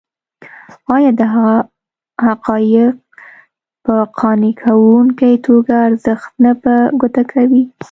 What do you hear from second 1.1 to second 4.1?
دغه حقایق په